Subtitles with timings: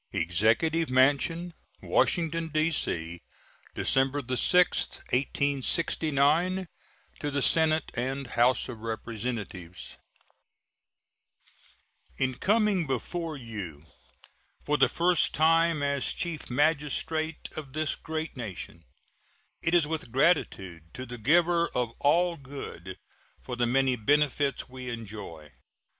[0.13, 3.19] EXECUTIVE MANSION, Washington, D.C.,
[3.75, 4.79] December 6,
[5.11, 6.67] 1869.
[7.19, 9.97] To the Senate and House of Representatives:
[12.17, 13.85] In coming before you
[14.63, 18.83] for the first time as Chief Magistrate of this great nation,
[19.61, 22.97] it is with gratitude to the Giver of All Good
[23.43, 25.51] for the many benefits we enjoy.